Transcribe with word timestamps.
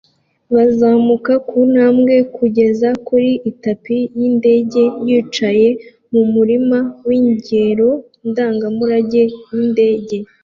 bazamuka 0.53 1.33
kuntambwe 1.47 2.15
kugera 2.35 2.87
kuri 3.07 3.31
itapi 3.51 3.97
yindege 4.17 4.83
yicaye 5.07 5.69
mumurima 6.11 6.79
wingoro 7.07 7.89
ndangamurage 8.29 9.23
yindege 9.53 10.17